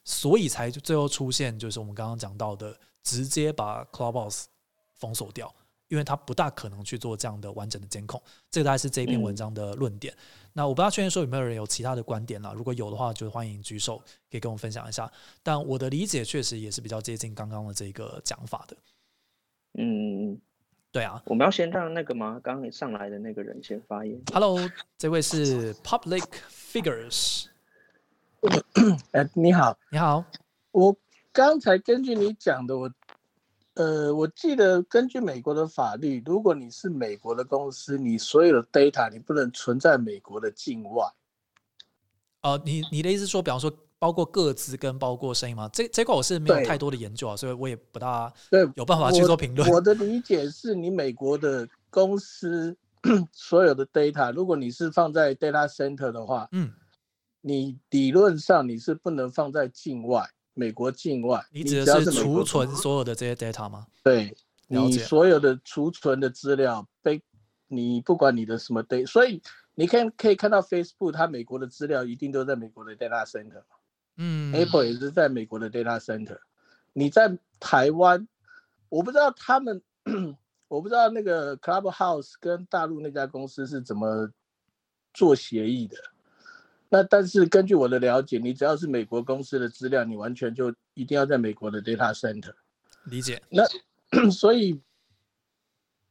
[0.05, 4.45] 所以才最后出现就是我们刚刚讲到的，直接把 Clubhouse
[4.93, 5.53] 封锁掉。
[5.91, 10.15] 因为他不大可能去做这样的完整的监控，这个大概是这一篇文章的论点。
[10.53, 13.97] 那我不知道确认说有没有人有其他的观点了，如果有的话，就欢迎举手，
[14.31, 15.11] 可以跟我分享一下。
[15.43, 18.77] 但我的理解确实也是比较接近刚刚的这个讲法的。
[19.73, 20.39] 嗯，
[20.93, 22.39] 对啊我们要先让那个吗？
[22.41, 24.17] 刚刚上来的那个人先发言。
[24.31, 24.57] ，Hello，
[24.97, 27.47] 这位是 Public Figures，
[29.11, 30.23] 哎，你好，你好，
[30.71, 30.95] 我
[31.33, 32.89] 刚才根据你讲的，我
[33.75, 41.07] 呃，我记得根据美国的法律，如果你是美国的公司，你所有的 data 你不能存在美国的境外。
[42.41, 45.69] 呃，你你的意思说，比方说包括个资跟包括声音吗？
[45.71, 49.69] 这这块我是没有太多的研究啊，所以我也不大对，有办法去做评论。
[49.69, 52.75] 我的理解是你美国的公司
[53.31, 56.73] 所有的 data，如果你是放在 data center 的话，嗯，
[57.39, 61.43] 你理论上你是不能放在境外，美国境外。
[61.51, 63.87] 你指只要的是储存所有的这些 data 吗？
[64.03, 64.35] 对
[64.67, 67.21] 你所有的储存的资料被
[67.67, 69.41] 你不管你的什么 data，所以
[69.75, 73.63] 你看可以看到 Facebook 它美国的资料一定都在美国的 data center。
[74.17, 76.37] 嗯 Apple 也是在美国的 data center。
[76.93, 78.27] 你在台湾，
[78.89, 79.81] 我不知道他们，
[80.67, 84.29] 我不知道那个 Clubhouse 跟大陆那家公司是怎么
[85.13, 85.97] 做协议的。
[86.93, 92.53] 那但是根据我的了解，你只要是美国公司的资料，你完全就一定要在美国的 data center。
[93.05, 93.41] 理解。
[93.49, 93.63] 那
[94.29, 94.81] 所以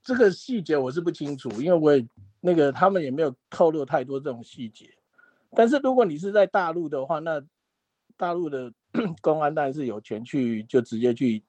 [0.02, 2.08] 这个细节我是不清楚，因为我也
[2.40, 4.88] 那个他们也没有透露太多这种细节。
[5.54, 7.42] 但是如果你是在大陆的话，那
[8.16, 8.72] 大陆的
[9.20, 11.44] 公安当然是有权去就直接去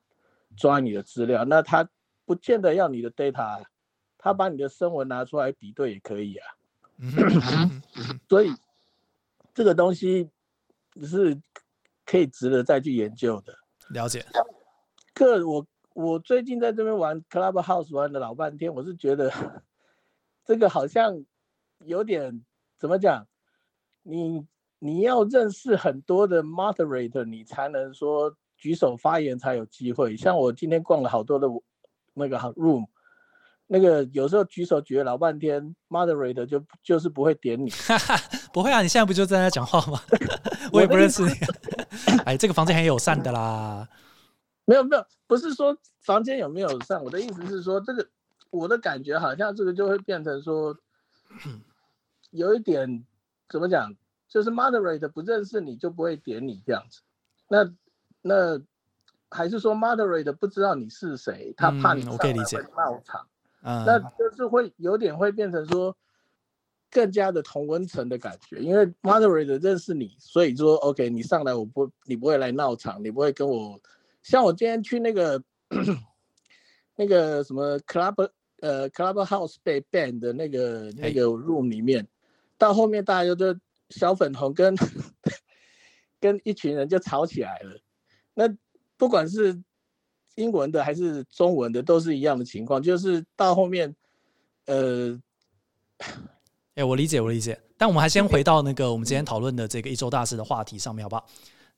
[0.57, 1.89] 抓你的资料，那他
[2.25, 3.63] 不见得要你的 data，
[4.17, 6.45] 他把你的声纹拿出来比对也可以啊。
[8.27, 8.53] 所以
[9.53, 10.29] 这个东西
[11.03, 11.41] 是
[12.05, 13.53] 可以值得再去研究的。
[13.89, 14.25] 了解。
[15.13, 19.31] 个我我最近在这边玩 Clubhouse 玩了老半天，我是觉得
[20.45, 21.25] 这个好像
[21.85, 22.43] 有点
[22.79, 23.27] 怎么讲？
[24.03, 24.47] 你
[24.79, 30.17] 你要认识很多的 moderator，你才能说举手发言才有机会。
[30.17, 31.47] 像我今天逛了好多的
[32.13, 32.87] 那个 room，
[33.73, 37.69] 那个有时候举手举了老半天，moderator 就就是不会点你。
[37.69, 38.17] 哈哈，
[38.51, 39.97] 不会啊，你现在不就在那讲话吗？
[40.73, 41.31] 我也不认识你。
[42.25, 43.87] 哎，这个房间很友善的啦。
[44.65, 48.05] 没有没有，不是说房间有没有上，我的意思是说，这个
[48.49, 50.75] 我的感觉好像这个就会变成说，
[52.31, 53.05] 有一点
[53.47, 53.95] 怎么讲，
[54.27, 56.99] 就是 moderate 不认识你就不会点你这样子。
[57.47, 57.71] 那
[58.21, 58.61] 那
[59.29, 65.95] 还是说 moderate 不知道你是谁，他怕你我可以理解来会闹场，嗯，那就是会有点会变成说。
[66.93, 73.79] 更加的同温层的感觉，因为 moderator 认识你，所以说 OK，你上来我不，你不会来闹场，你不会跟我，
[74.23, 75.41] 像我今天去那个
[76.97, 82.05] 那个什么 club 呃 clubhouse 被 ban 的那个那个 room 里面，
[82.57, 83.57] 到后面大家就
[83.89, 84.75] 小粉红跟
[86.19, 87.79] 跟一群人就吵起来了，
[88.33, 88.53] 那
[88.97, 89.63] 不管是
[90.35, 93.95] 英文的还是中文的，都是一样的情况，就是到后面
[94.65, 95.19] 呃。
[96.75, 97.59] 哎、我理解，我理解。
[97.77, 101.25] 但我们还先回到那个我们今天讨论的这个一周大事的话题上面，好不好？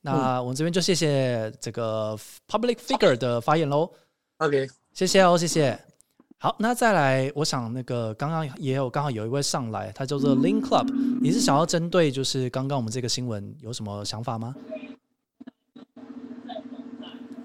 [0.01, 3.89] 那我们这边就谢谢这个 public figure 的发言喽
[4.37, 5.79] ，OK，谢谢哦，谢谢。
[6.37, 14.53] 好，那再来，我想那个刚刚也有刚好有一位上来，他叫做 Link Club，你是想要针对就是刚刚我们这个新闻有什么想法吗？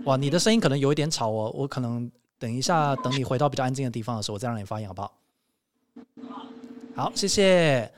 [0.09, 5.19] 哇，你的声音可能有一点吵哦，我可能等一下等你回到比较安静的地方的时候，我再让你发言，好不好？
[6.97, 7.93] 好，谢谢。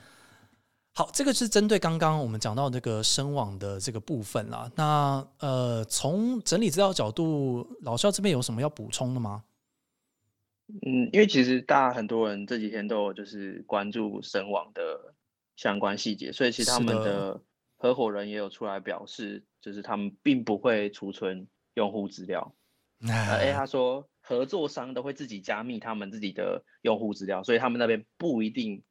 [0.91, 4.69] 好，这个是针对刚刚我们讲到这个声网的这个部分啦。
[4.75, 9.45] 那呃，从整理资料角度，老肖这边有什么要补充的吗？
[10.85, 15.13] 嗯，因为其实大家很多人这几天都有就是关注声网的
[15.55, 17.39] 相关细节，所以其实他们的
[17.77, 22.53] 合伙人也有出来表示，就是他们并不会储存用户资料。
[23.07, 28.83] 呃，哎，哎他说合作商都会自己加密他们自己的用户资料，所以他们那边不一定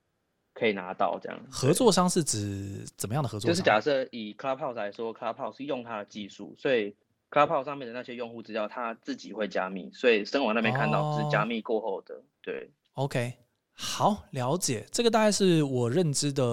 [0.53, 1.41] 可以拿到这样。
[1.51, 3.51] 合作商是指怎么样的合作商？
[3.51, 6.97] 就是假设以 Clubhouse 来说，Clubhouse 是用它的技术，所以
[7.31, 12.21] Clubhouse 上面的那些用户资料，它自己会加密，所以声网那边看到是加哦密过后的。
[12.43, 13.35] 对，OK，
[13.83, 14.87] 好，了解。
[14.93, 16.45] 这个大概是我认知的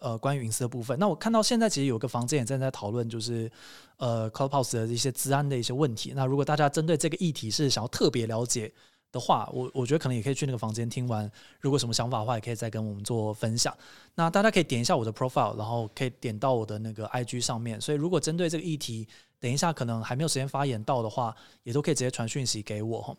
[0.00, 0.98] 呃关于隐私的部分。
[0.98, 3.52] 那我看到现在其实有个房间也正在讨论，就是
[3.98, 6.14] 呃 Clubhouse 的一些治安的一些问题。
[6.16, 8.72] 那如果大家针对这个议题是想要特别了解
[9.12, 11.30] 的话，我我觉得可能也可以去那个房间听完。
[11.60, 13.76] 如果有什么想法的话，也可以再跟我们做分享。
[14.14, 17.80] 那大家可以点一下我的 profile，然后可以点到我的那个 IG 上面。
[17.80, 19.06] 所以如果针对这个议题，
[19.38, 23.16] 等一下可能还没有时间发言到的话，也都可以直接传讯息给我哈。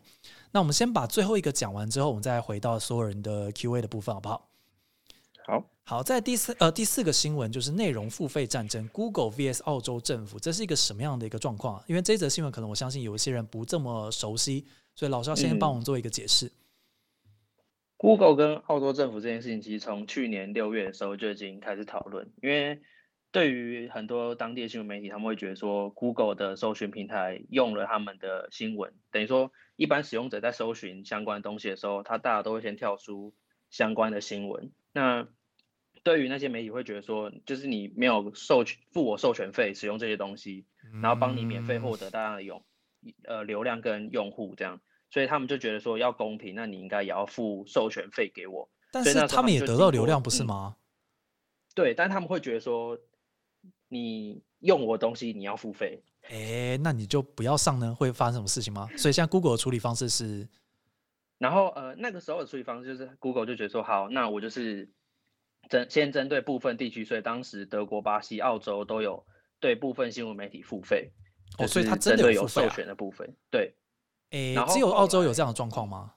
[0.50, 4.48] 那我们先把最后一个讲完之后，我们再回到所有人的 Q&A 的部分，好不好？
[5.44, 11.84] 好，好，在第四呃第四个新闻就是内容付费战争，Google vs 澳洲政府，这是一个什么样的一个状况啊？
[11.88, 16.50] 因为这则新闻可能我相信有一些人不这么熟悉，所以老师要先帮我们做一个解释。
[17.96, 22.80] Google 跟澳洲政府这件事情，其实从去年六月的时候就已经开始讨论，因为
[23.30, 33.34] 对于很多当地的新闻媒体，他们会觉得说，Google 的搜寻平台用了他们的新闻，等于说一般使用者在搜寻相关东西的时候，他大家都会先跳出
[33.70, 34.72] 相关的新闻。
[34.92, 35.28] 那
[36.02, 40.66] 对于那些媒体会觉得说，就是你没有授权付我授权费使用这些东西，
[41.00, 42.64] 然后帮你免费获得大量的用
[43.24, 44.80] 呃流量跟用户这样。
[45.10, 48.70] 所以他们就觉得说要公平，那你应该也要付授权费给我。
[48.90, 50.76] 但是他们也得到流量，不是吗？
[51.74, 52.98] 对，但他们会觉得说，
[53.88, 56.02] 你用我的东西，你要付费。
[56.30, 57.94] 哎，那你就不要上呢？
[57.94, 58.88] 会发生什么事情吗？
[58.96, 60.48] 所以现在 Google 的处理方式是，
[61.36, 64.90] 然后呃，那个时候的处理方式就是 Google 就觉得说，好，那我就是
[65.68, 69.26] 针先针对部分地区，所以当时德国、巴西、澳洲都有
[69.60, 71.12] 对部分新闻媒体付费。
[71.58, 73.74] 哦，所以它真的有授权的部分，对。
[74.30, 76.14] 诶，只有澳洲有这样的状况吗？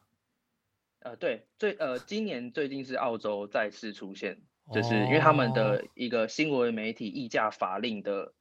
[1.00, 4.42] 呃，对，最呃，今年最近是澳洲再次出现，
[4.74, 8.34] 就是因为他们的一个新闻媒体议价法令的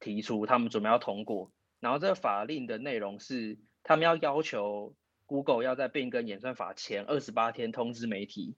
[0.00, 4.94] 提出，他们准备要通过，然后这个法令的内容是，他们要要求
[5.26, 8.56] Google 要在变更演算法前二十八天通知媒体，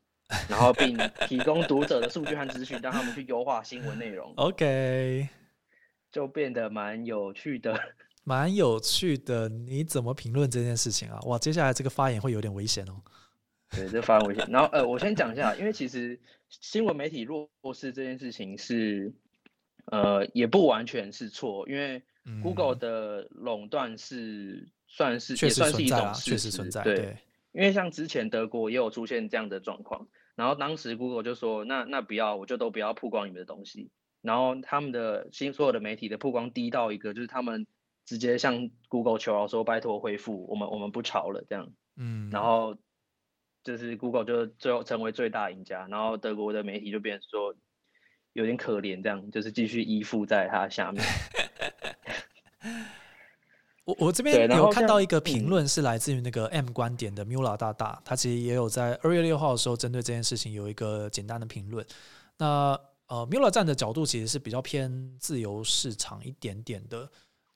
[0.48, 4.33] 然后并提供读者的数据和资讯，让他们去优化新闻内容。
[4.38, 5.29] OK，
[6.11, 7.79] 就变得蛮有趣的。
[8.23, 11.18] 蛮有趣的，你怎么评论这件事情啊？
[11.27, 13.01] 哇，接下来这个发言会有点危险哦。
[13.75, 14.46] 对，这发言危险。
[14.51, 19.12] 然后呃，我先讲一下，因为其实新闻媒体弱势这件事情是
[19.87, 22.03] 呃也不完全是错，因为
[22.42, 26.83] Google 的垄断是算是也算是一种确实存在。
[26.83, 27.16] 对，
[27.53, 33.90] 因为像之前德国也有出现这样的状况，然后当时 Google 就说，那那不要，我就都不要曝光你们的东西。
[34.22, 37.66] 然后他们的新所有的媒体的曝光低到一个，就是他们。
[38.06, 42.76] 直接向 Google 求饶说：“拜托恢复，我们我们不吵了。”这样，嗯，然后
[43.62, 47.54] 就是 Google 就最后成为最大赢家，然后德国的媒体就变成说
[48.33, 51.04] 有点可怜，这样就是继续依附在他下面。
[53.85, 61.87] 我我这边有看到一个评论是来自于那个 M 观点的 Mula 大大，他其实也有在二月六号的时候针对这件事情有一个简单的评论。
[62.38, 62.76] 那
[63.11, 67.11] 呃，Mula 站的角度其实是比较偏自由市场一点点的。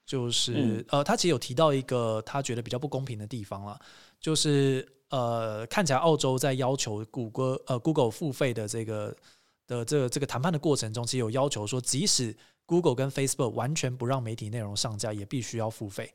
[0.05, 3.79] 就是呃，他其实有提到一个他觉得比较不公平的地方了，
[4.19, 9.17] 就是呃，看起来澳洲在要求谷歌呃 Google 付费的这个
[9.65, 12.37] 的这个这个谈判的过程中，其实有要求说，即使
[12.67, 16.13] Google 跟 Facebook 完全不让媒体内容上架，也必须要付费。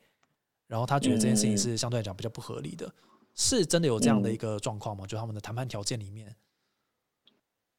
[0.68, 2.94] 然后他觉得这件事情是相对来讲比较不合理的，
[3.34, 5.04] 是真的有这样的一个状况吗？
[5.04, 6.32] 就他们的谈判条件里面？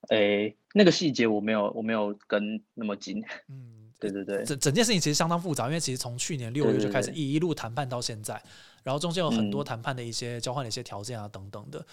[0.09, 3.77] 诶，那个细节我没有我没有跟那么紧，嗯。
[4.01, 8.33] 对对对，整整件事情其实相当复杂，因为其实从去年六月就开始一一路谈判到现在，
[8.81, 11.85] 然后中间有很多谈判的一些交换的一些条件啊等等的。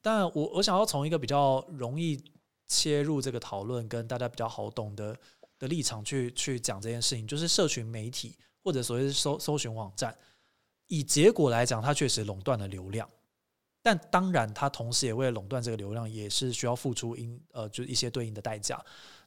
[0.00, 2.18] 但我我想要从一个比较容易
[2.66, 5.14] 切入这个讨论，跟大家比较好懂的
[5.58, 10.16] 的立场去去讲这件事情，就是社群媒体或者所谓的搜搜寻网站，
[10.86, 13.06] 以结果来讲，它确实垄断了流量，
[13.82, 18.82] 但当然它同时也为了垄断这个流量，也是需要付出应呃就是一些对应的代价。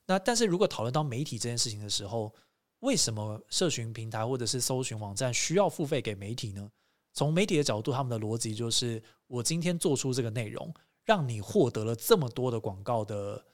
[0.06, 2.34] 那但是如果讨论到媒体这件事情的时候，
[2.80, 6.70] 为什么社群平台或者是搜寻网站需要付费给媒体呢？
[7.14, 10.74] 从媒体的角度，他们的逻辑就是：我今天做出这个内容，
[11.06, 13.46] 让你获得了这么多的广告的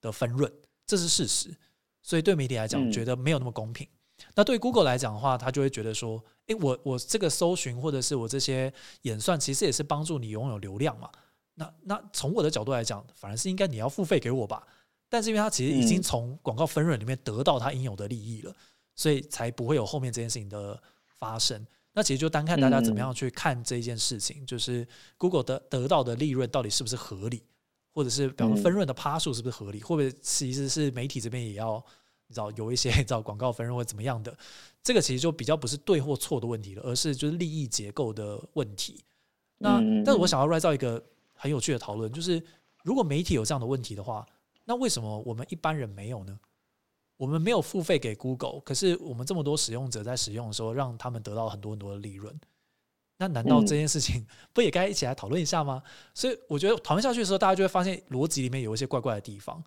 [0.00, 0.52] 的分润，
[0.86, 1.54] 这是事实。
[2.02, 3.88] 所以对媒体来讲，觉得没有那么公平。
[4.34, 11.10] 那对 Google 来讲的话，他就会觉得说：诶，我我这个搜寻或者是我这些演算，其实也是帮助你拥有流量嘛。
[11.54, 14.66] 那那从我的角度来讲，反而是应该你要付费给我吧。
[15.08, 18.54] 但是因为他其实已经从广告分润里面得到他应有的利益了，
[18.94, 20.80] 所以才不会有后面这件事情的
[21.18, 21.64] 发生。
[21.92, 27.42] 那其实就单看大家怎么样去看这件事情，就是 Google 得得到的利润到底是不是合理，
[27.94, 31.82] 或者是比方说分润的趴数是不是合理，会不会其实是媒体这边也要
[32.26, 34.36] 你知道有一些 你知道广告分润或怎么样的，
[34.82, 39.02] 这个其实就比较不是对或错的问题了，而是就是利益结构的问题。
[39.58, 41.02] 那但是我想要来造一个
[41.34, 42.42] 很有趣的讨论，就是
[42.84, 44.26] 如果媒体有这样的问题的话。
[44.68, 46.36] 那为什么我们一般人没有呢？
[47.16, 52.36] 我们没有付费给 Google，可是我们这么多使用者在使用的时候，让他们得到很多很多的利润。
[53.16, 55.80] 那难道这件事情不也该一起来讨论一下吗？
[56.12, 59.62] 所以我觉得讨论下去的时候，大家就会发现逻辑里面有一些怪怪的地方。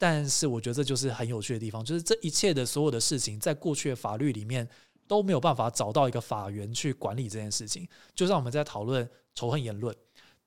[0.00, 4.66] 但是我觉得这就是很有趣的地方，就是这一切的所有的事情，在过去的法律里面
[5.06, 7.86] 都没有办法找到一个法源去管理这件事情。
[8.14, 9.94] 就像我们在讨论仇恨言论。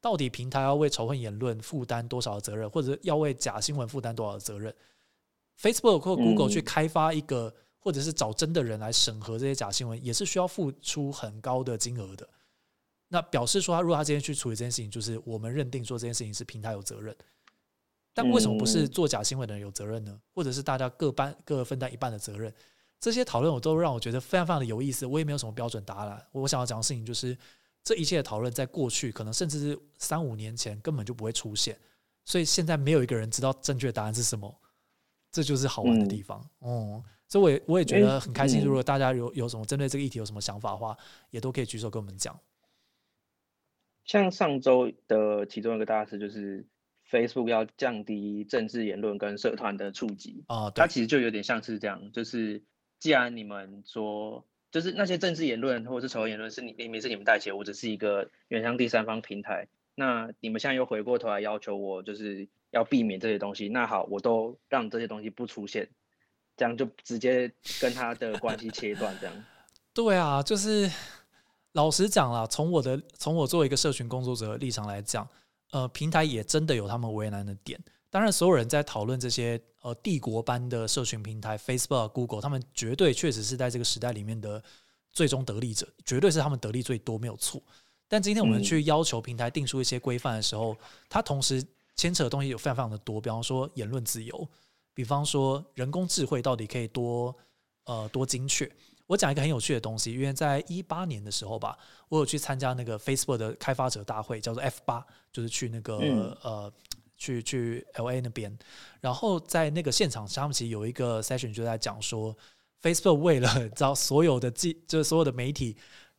[0.01, 4.75] 到底平台要为仇恨言论负担多少的责任，或者要为假新闻负担多少的责任
[5.61, 12.27] ？Facebook 或 Google 去开发一个，或者是找真的人来审核这些假新闻，也是需要付出很高的金额的。
[13.07, 17.15] 那表示说他如果他今天去处理这件事情，就是我们认定说这件事情是平台有责任。
[18.13, 20.21] 但为什么不是做假新闻的人有责任呢？
[20.33, 22.53] 或者是大家各班各分担一半的责任？
[22.99, 25.05] 这些讨论我都让我觉得非常非常的有意思。
[25.05, 26.25] 我也没有什么标准答案。
[26.31, 27.35] 我想要讲的事情就是，
[27.83, 31.77] 这一切的讨论在过去可能甚至是三五年前根本就不会出现。
[32.23, 34.55] 所以现在没有一个人知道正确答案是什么，
[35.31, 36.47] 这就是好玩的地方。
[36.61, 38.63] 嗯，所以我也我也觉得很开心。
[38.63, 40.95] 如果大家有有什么针对这个议题有什么想法的话，
[41.31, 42.39] 也都可以举手跟我们讲。
[44.05, 46.63] 像上周的其中一个大事就是。
[47.13, 52.63] Facebook 要降低政治言论跟社团的触及啊，它其实就有点像是这样，就是
[52.97, 65.87] 既然你们说，就是那些政治言论或者是仇恨言论是你明明是你们带起，我只是一个原向第三方平台，那你们现在又回过头来要求我，就是要避免这些东西，那好，我都让这些东西不出现，
[66.57, 69.45] 这样就直接跟他的关系切断，这样。
[69.93, 70.89] 对啊，就是
[71.73, 75.27] 老实讲啦，从我的从我作为一个社群工作者的立场来讲。
[75.73, 77.79] 呃，平台也真的有他们为难的点。
[78.11, 84.63] 当然，所有人在讨论这些呃帝国般的社群平台，Facebook、Google，他们绝对确实是在这个时代里面的
[85.11, 87.59] 最终得利者，绝对是他们得利最多，没有错。
[88.07, 90.77] 但今天我们去要求平台定出一些规范的时候，
[91.09, 91.65] 它同时
[91.95, 93.19] 牵扯的东西有非常非常的多。
[93.19, 94.47] 比方说言论自由，
[94.93, 97.35] 比方说人工智慧到底可以多
[97.85, 98.71] 呃多精确。
[99.07, 101.77] 我讲一个很有趣的东西，因为在一八年的时候吧，
[102.09, 105.97] 我有去参加那个 Facebook 的开发者大会，叫做 F 八，就是去那个
[106.41, 106.71] 呃，
[107.17, 108.57] 去去 LA 那边，
[109.01, 112.35] 然后在那个现场，他们其实有一个 session 就在讲说
[112.81, 115.75] ，Facebook 为了招所有的记，就是所有的媒体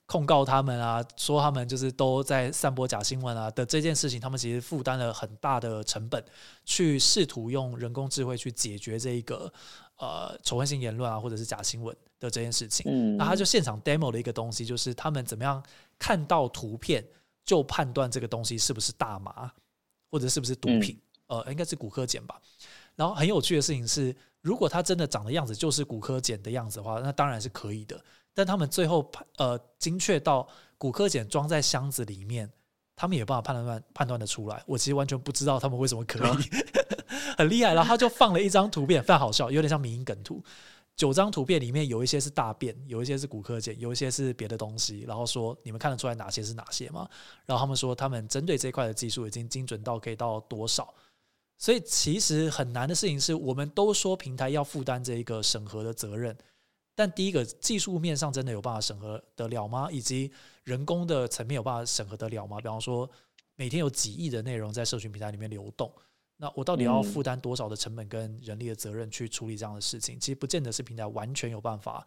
[0.06, 6.24] 控告他们啊，说他们就是都在散播假新闻啊的这件事情，他们其实负担了很大的成本，
[6.64, 9.52] 去试图用人工智慧去解决这一个
[9.98, 11.96] 呃仇恨性言论啊，或者是假新闻。
[12.20, 15.62] 的这件事情，嗯，那他就现场 demo 了一个东西，就是他们怎么样
[15.98, 17.04] 看到图片
[17.44, 19.52] 就判断这个东西是不是大麻，
[20.10, 22.40] 或者是不是毒品，呃，应该是骨科碱吧。
[22.94, 28.02] 然后很有趣的事情是，如果它真的长的样子就是骨科碱的样子的话，那当然是可以的。
[28.34, 32.50] 但他们最后判呃精确到骨科检装在箱子里面，
[32.96, 34.62] 他们也办法判断判断的出来。
[34.66, 36.50] 我其实完全不知道他们为什么可以，
[37.38, 37.72] 很厉害。
[37.72, 40.42] 然后他就放了一张图片，非常好笑，有点像迷因梗图。
[40.96, 45.00] 九张图片里面有一些是大便，有一些是骨科检，有一些是别的东西。
[45.00, 47.08] 然后说你们看得出来哪些是哪些吗？
[47.46, 50.94] 然后他们说他们针对这一块的技术已经精准到可以到多少。
[51.58, 56.36] 所以其实很难的事情是，我们都说平台要负担这一个审核的责任，
[56.94, 59.90] 但第一个技术面上真的有办法审核得了吗？
[59.90, 60.30] 以及
[60.62, 62.58] 人工的层面有办法审核得了吗？
[62.58, 63.10] 比方说
[63.56, 65.92] 每天有几亿的内容在社群平台里面流动。
[66.36, 70.18] 那我到底要负担多少的成本跟人力的责任去处理这样的事情？
[70.18, 72.04] 其实不见得是平台完全有办法，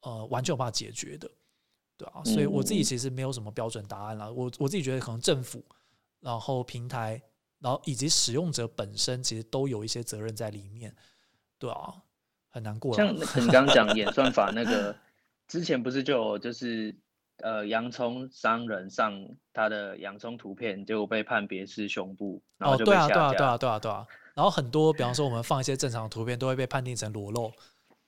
[0.00, 1.30] 呃，完全有办法解决的，
[1.96, 2.20] 对啊。
[2.24, 4.32] 所以我自己其实没有什么标准答案了。
[4.32, 5.64] 我我自己觉得可能政府，
[6.18, 7.22] 然后平台，
[7.60, 10.94] 然后以及使用者本身，其实都有一些责任在里面，
[11.56, 12.02] 对啊，
[12.50, 12.94] 很难过。
[12.94, 13.20] 像你
[13.50, 14.94] 刚刚讲演算法那个，
[15.48, 16.94] 之前不是就就是。
[17.42, 19.18] 呃，洋葱商人上
[19.54, 24.06] 他的洋葱图片，结果被判别是胸部，然后就对啊，对啊，对啊，对啊，对啊。
[24.34, 27.50] 然后很多，比方说我们放一些正常的图片，都会被判定成裸露。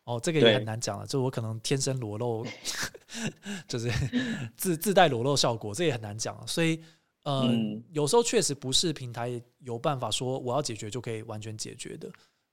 [0.04, 2.44] 哦，这个也很难讲了，就我可能天生裸露，
[3.66, 3.90] 就是
[4.54, 6.46] 自自带裸露效果，这也很难讲。
[6.46, 6.84] 所以，
[7.24, 12.06] 嗯，有时候确实不是平台有办法说我要解决就可以完全解决的。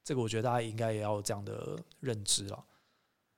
[0.10, 2.66] 这个我觉得大家应该也要有这样的认知了。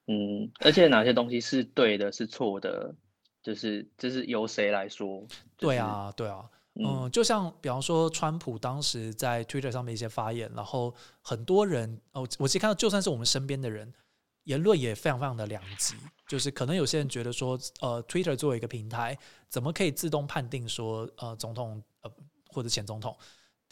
[0.08, 2.96] 嗯，而且哪些东西是对的，是错的？
[3.44, 5.22] 就是这是由谁来说？
[5.58, 13.94] 对啊，对啊，嗯，就像比方说，川普当时在 Twitter 上面一些发言，然后很多人哦，我其实看到，就算是我们身边的人，
[14.44, 15.96] 言论也非常非常的两极。
[16.26, 19.18] 就是可能有些人觉得说，呃，Twitter 作为一个平台，
[19.50, 22.10] 怎么可以自动判定说，呃，总统呃
[22.48, 23.18] 或者前总统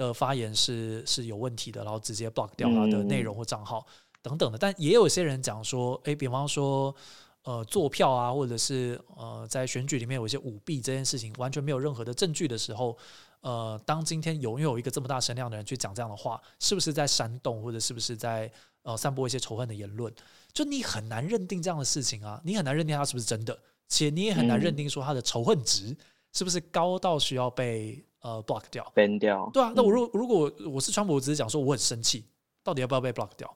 [0.07, 3.85] 的发言是是有问题的，然后直接 block 掉他的内容或账号
[4.21, 4.57] 等等的。
[4.57, 6.95] 但也有些人讲说，诶，比方说。
[7.43, 12.95] 呃，做票啊，或者是呃，在选举里面有一些舞弊这件事情，完全没有任何的证据的时候，
[13.39, 18.51] 呃，当今天拥有一个这么大声量的人去讲这样的话，是不是在煽动，或者是不是在
[18.83, 20.13] 呃散播一些仇恨的言论？
[20.51, 25.95] 就你很难认定这样的事情啊，你很难认定他是不是真的，且你也很难认定说他的仇恨值
[26.33, 29.49] 是不是高到需要被呃 block 掉，ban 掉。
[29.53, 32.25] 对啊，那我如如果我是川普，我只是讲说我很生气，
[32.63, 33.53] 到底要不要被 block 掉？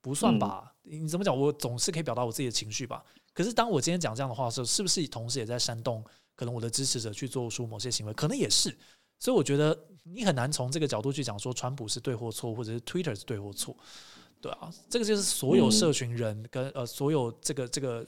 [0.00, 0.74] 不算吧？
[0.82, 1.38] 你怎么讲？
[1.38, 3.04] 我总是可以表达我自己的情绪吧。
[3.32, 6.04] 可是当我今天讲这样的话的时候，是不是同时也在煽动
[6.34, 8.12] 可能我的支持者去做出某些行为？
[8.12, 8.76] 可能也是。
[9.18, 13.76] 所以我觉得你很难从这个角度去讲说川普是对或错，或者是 Twitter 是对或错。
[14.40, 18.04] 对啊，这个就是所有社群人跟呃所有这个这个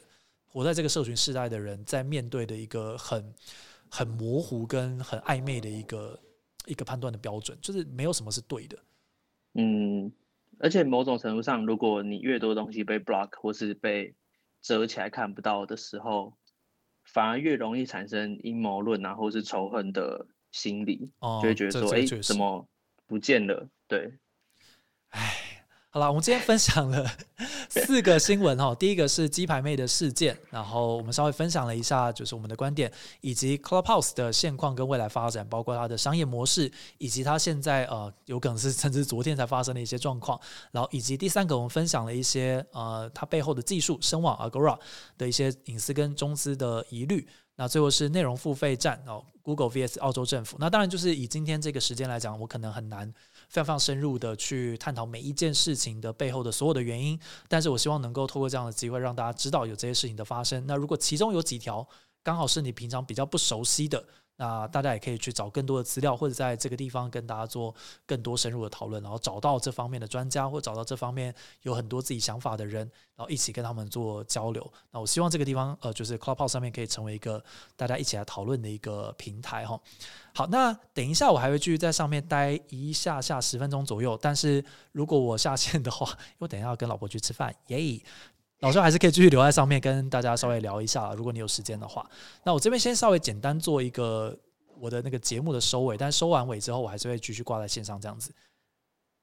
[0.48, 3.32] 活在这个社群时代的人在面对的一个很
[3.96, 6.20] 很模糊跟很暧昧的一个
[6.66, 8.76] 一个判断的标准，就是没有什么是对的。
[9.52, 10.12] 嗯，
[10.58, 14.12] 而且某种程度上，如果你越多东西被 block 或是被
[14.60, 16.34] 遮起来看不到的时候，
[17.04, 22.68] 反而越容易产生阴谋论啊，或是仇恨的心理，哦，就会觉得说，哎，怎么
[23.06, 23.68] 不见了？
[23.86, 24.18] 对，
[25.10, 25.43] 唉，
[25.94, 27.08] 好了，我们今天分享了
[27.70, 28.74] 四个新闻哈。
[28.74, 36.68] 第一个是鸡排妹的事件，然后我们稍微分享了一下，就是我们的观点，以及 Clubhouse 的现况跟未来发展，包括它的商业模式，
[36.98, 40.36] 以及它现在呃有可能是甚至昨天才发生的一些状况。
[40.72, 44.76] 然后以及第三个，我们分享了一些呃它背后的技术、声网 Agora
[45.16, 47.24] 的一些隐私跟中资的疑虑。
[47.56, 50.56] 那最后是内容付费站哦，Google vs 澳洲政府。
[50.58, 53.06] 那当然就是以今天这个时间来讲，我可能很难
[53.48, 57.18] 非常非常深入的去探讨每一件事情的背后的所有的原因。
[57.46, 60.64] 但是我希望能够透过这样的机会，让大家知道有这些事情的发生。
[60.66, 61.86] 那如果其中有几条
[62.22, 64.04] 刚好是你平常比较不熟悉的，
[64.36, 67.74] 那大家也可以去找更多的资料，或者在这个地方跟大家做
[68.04, 74.72] 更多深入的讨论，然后找到这方面的专家，或找到这方面有很多自己想法的人，然后一起跟他们做交流。
[74.90, 77.42] 那我希望这个地方呃，就是 Clubhouse 上面可以成为一个
[77.76, 79.80] 大家一起来讨论的一个平台哈。
[80.34, 88.02] 好，那等一下我还会继续在上面待一下下十分钟左右，但是如果我下线的话，因为等一下要跟老婆去吃饭，耶。
[88.64, 92.08] 老师还是可以继续留在上面跟大家稍微聊一下，如果你有时间的话。
[92.44, 94.34] 那我这边先稍微简单做一个
[94.80, 98.34] 我的那个节目的收尾，但收完尾之后，我还是会继续挂在线上这样子。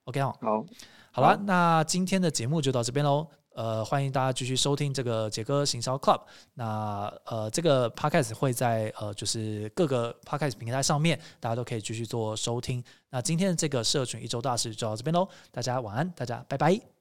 [0.03, 0.63] OK 哦，好，
[1.11, 3.25] 好了，那今天的节目就到这边喽。
[3.53, 6.21] 呃，欢迎大家继续收听这个杰哥行销 Club。
[6.53, 12.83] 那呃，这个 Podcast 会在呃就是各个 Podcast 平台上面，大家都可以继续做收听。
[13.09, 17.00] 那今天的这个社群一周大事就到这边喽，大家晚安，大家拜拜。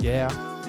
[0.00, 0.59] Yeah.